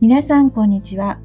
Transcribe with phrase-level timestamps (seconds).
[0.00, 1.18] 皆さんこんにちは。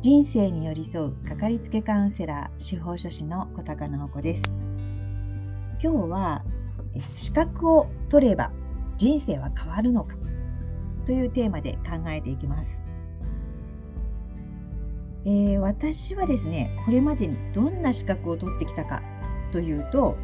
[0.00, 4.42] 人生に寄り添うかかりつけカウンセラー司法書士の小高直子です。
[5.82, 6.44] 今日は
[7.16, 8.52] 資格を取れば
[8.96, 10.16] 人生は変わるのか
[11.06, 12.78] というテーマで考えていきます、
[15.24, 19.02] えー、私はですねこれまでにどんな資格を取ってきたか
[19.50, 20.16] というと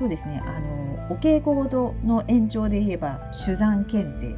[0.00, 0.42] そうですね。
[0.46, 4.34] あのお稽古事の延長で言えば手山検定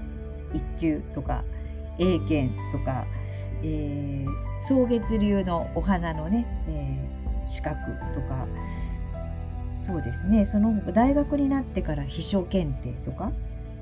[0.58, 1.44] 1級とか
[2.00, 3.06] 英検とか、
[3.62, 4.26] えー、
[4.60, 7.76] 草月流のお花のね、えー、資格
[8.12, 8.48] とか
[9.78, 10.44] そうですね。
[10.46, 13.30] その他大学になってから秘書検定とか、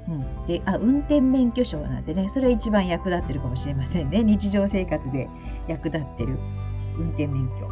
[0.06, 4.22] うん、であ運転免許証なんてねそれは一番役立ってるかもしれませんね。
[4.22, 5.30] 日常生活で
[5.66, 6.38] 役立ってる
[6.98, 7.70] 運転免許。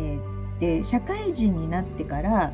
[0.00, 2.52] えー、で社会人になってから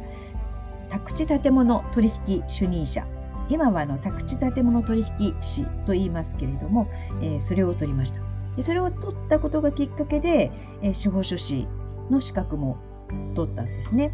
[0.91, 3.07] 宅地建物取引主任者
[3.49, 6.89] 今はあの宅地建物取引士と言いますけれども、
[7.21, 8.21] えー、それを取りました。
[8.57, 11.67] でそれを取ったことがきっかけで、えー、司法書士
[12.11, 12.79] の資格も
[13.35, 14.13] 取ったんですね。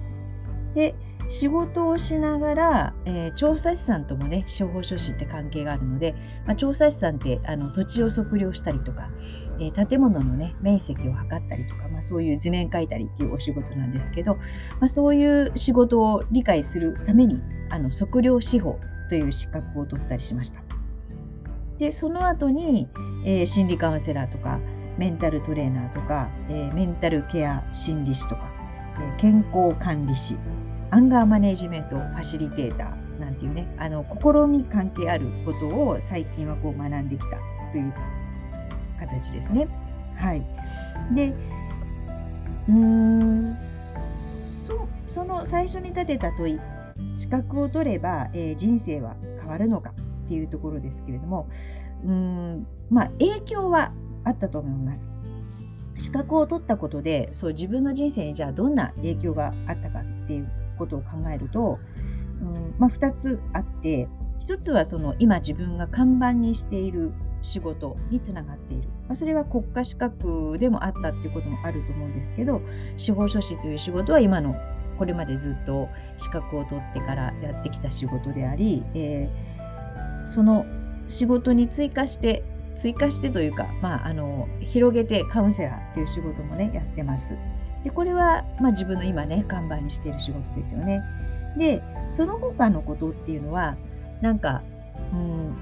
[0.74, 0.94] で
[1.28, 6.14] 仕事をしながら、えー、調査師さんともね司法書士って関係があるので、
[6.46, 9.10] まあ、調査師さんってあの土地を測量したりとか、
[9.58, 14.42] えー、建物のね面積を測ったりとか、まあ、そういう図面描いたりっていうお仕事なんですけど、ま
[14.82, 17.40] あ、そういう仕事を理解するために
[17.70, 20.62] あの測量司法という資格を取ったりしました。
[21.78, 22.88] でその後に、
[23.24, 24.60] えー、心理カウンセラーとか
[24.98, 28.50] メンタルトレーナーとか、え、メンタルケア心理師とか、
[28.98, 30.36] え、健康管理士
[30.90, 37.38] アンガーマネジメントファシリテーターなんていうねあの心に関係あることを最近はこう学んできた
[37.72, 37.92] という
[38.98, 39.68] 形ですね。
[40.16, 40.42] はい、
[41.14, 41.34] で
[42.68, 43.52] うーん
[44.66, 46.60] そその最初に立てた問い
[47.14, 49.90] 資格を取れば、えー、人生は変わるのか
[50.24, 51.48] っていうところですけれども
[52.04, 53.92] うんまあ影響は
[54.24, 55.10] あったと思います。
[55.98, 61.78] 資格を取ったことでそう自分の人生にじゃあどんな影響があったかっていうことを考えると、
[62.40, 64.08] うんまあ、2つあって
[64.46, 72.60] 1つはその今自分が看板にしている仕事につながっている、まあ、それは国家資格でもあったっていうこともあると思うんですけど
[72.96, 74.54] 司法書士という仕事は今の
[74.98, 80.64] これまでずっと資格を取ってからやってきた仕事であり、えー、その
[81.08, 82.42] 仕事に追加して
[82.78, 87.34] 追加してというか、まあ、あの広げてカウンセラーっていう仕事もねやってます。
[87.86, 91.04] でこれは、まあ、自分の今ね看板にしている仕事ですよね。
[91.56, 91.80] で
[92.10, 93.76] その他のことっていうのは
[94.20, 94.62] なんか、
[95.12, 95.56] うん、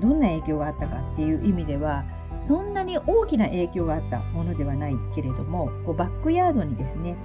[0.00, 2.04] どんな影響があったかっていう意味では
[2.38, 7.16] そんなに大きな影響があったものではないけれどもこうバックヤードにですね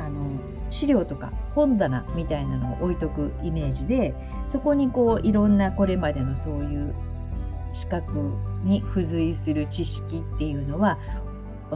[0.00, 0.28] あの
[0.70, 4.12] 資料とか本棚みたいなのを置いとくイメージで
[4.48, 6.94] そこにこういろんなこれまでのそういう
[7.72, 8.32] 資格
[8.64, 10.98] に付随する知識っていうのは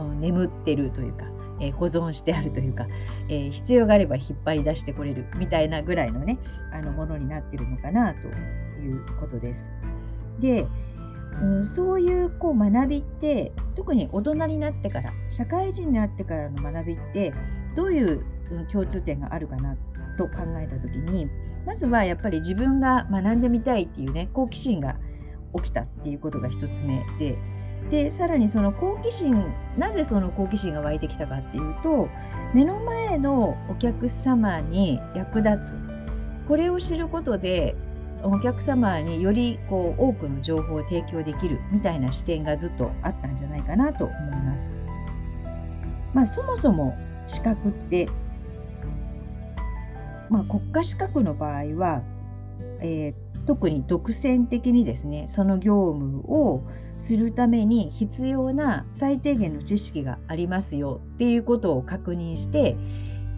[0.01, 1.25] 眠ってるというか、
[1.59, 2.87] え、保存してあるというか、
[3.29, 6.37] え、必要があれば引っ張り出してこれるみたいなぐらいのね
[6.71, 8.27] あのものになってるのかなと
[8.81, 9.65] いうことです。
[10.39, 10.65] で
[11.41, 17.33] うん、そういうこう学びって特に大人になってから社会人になってからの学びって
[17.75, 18.23] どういう
[18.71, 19.75] 共通点があるかな
[20.17, 21.27] と考えた時に
[21.65, 24.97] まずはやっぱり自分が学んでみたいっていうね好奇心が
[25.55, 27.37] 起きたっていうことが1つ目で
[27.91, 32.09] でさらにその好奇心なぜその好奇心が湧いてきたかっていうと
[32.53, 35.93] 目の前のお客様に役立つ
[36.47, 37.75] これを知ることで
[38.23, 44.63] お客様によりこう多くの情報を提供できるみたいな視点がずっとあったんじゃないかなと思います。
[46.13, 48.07] まあ、そもそも資格って、
[50.29, 52.01] まあ、国家資格の場合は、
[52.79, 56.63] えー、特に独占的にですねその業務を
[56.97, 62.77] するために必要な最低限の知識がありますよっていうことを確認して、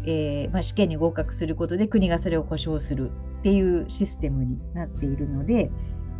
[0.05, 5.71] えー、まあ、試験に合格することで国がそれを保証するっていうシステムになっているので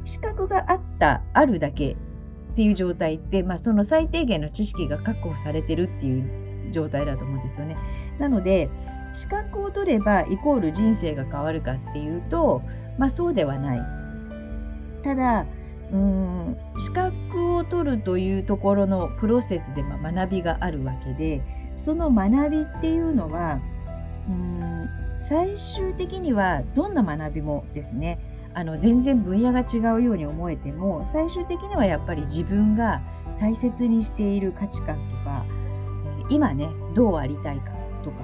[0.05, 7.75] 資格があったあるだけっていう状態って、まあ、その最低限の知識が確保されてるっていう状態だと思うんですよね。
[8.17, 8.69] なので
[9.13, 12.61] 資格を取ればイコール人生が変わるかっていうと、
[12.97, 13.81] まあ、そうではない。
[15.03, 15.45] ただ
[15.91, 21.41] うん資格を取るというところのプロセスでま学びがあるわけで
[21.77, 23.59] その学びっていうのは
[24.27, 24.89] うん
[25.19, 28.19] 最終的にはどんな学びもですね
[28.53, 33.01] あの全然分野が違うように思えても最終的にはやっぱり自分が
[33.39, 35.45] 大切にしている価値観とか
[36.29, 37.71] 今ねどうありたいか
[38.03, 38.17] とか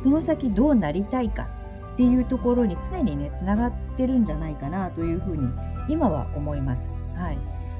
[0.00, 1.48] その先どうなりたいか
[1.94, 5.48] っていうところに常にねつながってるんじゃないかなというふうに
[5.88, 6.90] 今は思います。
[7.16, 7.38] はい、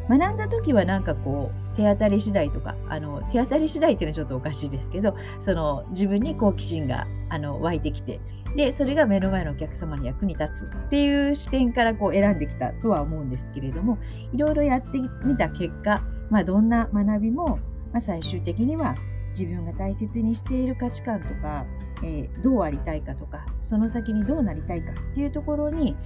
[0.09, 8.21] 学んだ時はなんかこう手当たり次第とかあの手当たり次第っていうのはちょっとおかしいですけどその自分に好奇心があの湧いてきて
[8.57, 13.99] でそれが目の前のお客様に役に立つっていう視点からこう選んできたとは思うんですけれども
[14.33, 17.59] いろいろやってみた結果、まあ、どんな学びも、
[17.93, 18.95] まあ、最終的には
[19.33, 21.65] 自分が大切にしている価値観とか、
[22.03, 25.97] えー、どうありたいかとかその先にどうなりたいかっていうところに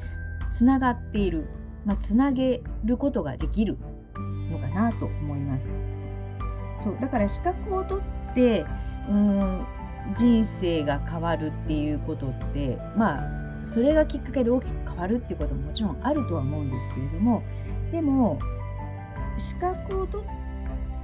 [0.53, 1.47] つながっている、
[1.85, 3.79] まあ、つなげることができる
[4.51, 5.67] のかなと思います。
[6.83, 8.65] そうだから資格を取って
[9.09, 9.67] うん
[10.15, 17.43] 人生が変わるっていうことってまあそれがきっかけで大きく変わるっていうことももちろんあるとは思うんですけれども
[17.91, 18.39] でも
[19.39, 20.46] 資格を取って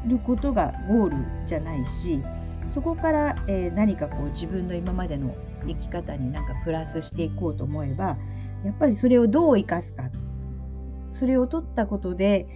[0.06, 2.22] ることがゴールじゃないし
[2.68, 5.34] そこから、えー、何かこう自分の今までの
[5.66, 8.16] 生き方になんかプラスしていこうと思えば
[8.64, 10.04] やっぱりそれをどう生かすか。
[11.10, 12.46] それを取ったことで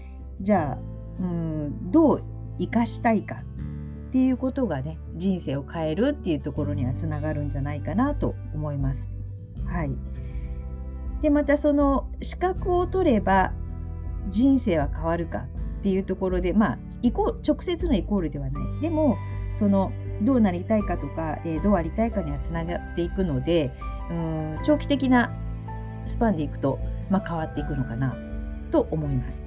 [0.40, 0.78] じゃあ
[1.20, 2.24] うんどう
[2.58, 3.42] 生かしたいか。
[4.08, 9.10] っていうことがね人生を変えるっていうところにはつながるんじゃないかなと思います。
[9.66, 9.90] はい、
[11.20, 13.52] でまたその資格を取れば
[14.30, 15.48] 人生は変わるか
[15.80, 19.16] っていうところでまあイコ直接のイコールではないでも
[19.52, 23.70] そのどうなりたいかとか、えー、どうありたいかにはつながっていくので
[24.10, 25.30] うん長期的な
[26.06, 26.78] スパンでいくと、
[27.10, 28.16] まあ、変わっていくのかな
[28.70, 29.38] と思います。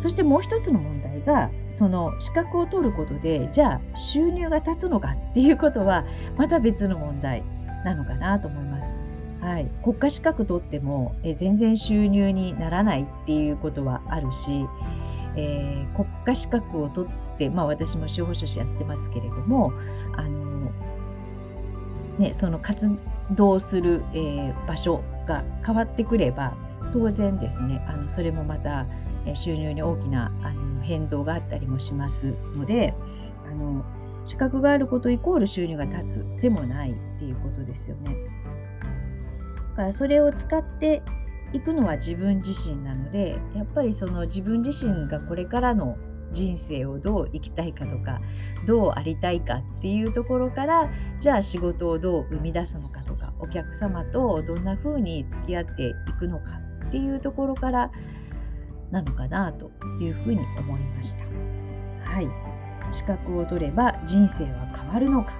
[0.00, 6.04] そしてもう一つの問題がその資格を取ることでじゃあ収入が立つのかっていうことは
[6.36, 7.42] また別の問題
[7.84, 8.92] なのかなと思います。
[9.40, 14.64] はい、国家資格取ってもえ全然収入にならないっていうことはあるし、
[15.36, 19.72] えー、国家資格を取って、まあ、私も司法書士やってますけれども
[20.16, 20.70] あの、
[22.18, 22.90] ね、その活
[23.32, 26.54] 動する、えー、場所が変わってくれば
[26.92, 28.86] 当然ですねあのそれもまた
[29.34, 32.94] 収入に大きなあの変動があったりもしますので
[33.46, 33.84] あの
[34.26, 38.16] 資格があることイコール収入が立つでもないっていうことですよね。
[39.70, 41.02] だからそれを使って
[41.52, 45.96] いくのは自分自身なのでやっぱりその自分自身がこれからの
[46.32, 48.20] 人生をどう生きたいかとか
[48.66, 50.90] どうありたいかっていうところから
[51.20, 57.90] じゃあ仕事をどう生み出すのかとかお客様とどんな風に付き合っていくのかっていうところから
[58.90, 59.70] なのかなと
[60.00, 61.24] いうふうに思いました。
[62.04, 62.28] はい。
[62.92, 65.34] 資格を取れば人生は変わるのか。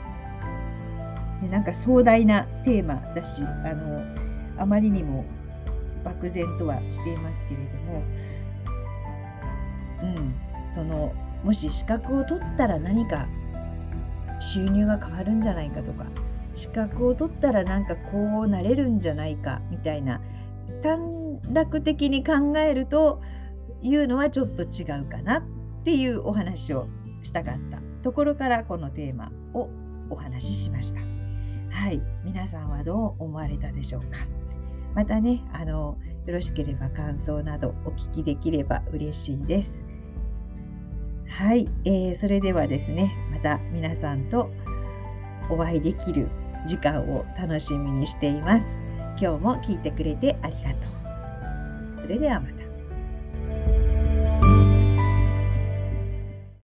[1.42, 4.02] でなんか壮大なテーマだし、あの
[4.58, 5.24] あまりにも
[6.04, 8.02] 漠然とはしていますけれども、
[10.02, 10.34] うん、
[10.72, 11.12] その
[11.44, 13.26] もし資格を取ったら何か
[14.40, 16.06] 収入が変わるんじゃないかとか
[16.54, 20.20] 資格を取ったらなんかこうなれるんじゃないかみたいな
[20.82, 23.22] 短絡的に考えると
[23.82, 25.42] いうのはちょっと違うかなっ
[25.84, 26.88] ていうお話を
[27.22, 29.68] したかったところからこのテーマを
[30.10, 31.00] お話ししました。
[31.70, 34.18] はい、皆さんはどう思われたでしょうか？
[34.94, 35.96] またね、あの
[36.26, 39.74] よろしければ感想などお聞きできれば嬉しいです。
[41.28, 44.50] はい、えー、それではですね、また皆さんと
[45.48, 46.28] お会いできる
[46.66, 48.66] 時間を楽しみにしています。
[49.20, 50.76] 今日も聞いてくれてありがと
[51.98, 52.02] う。
[52.02, 52.51] それではまた。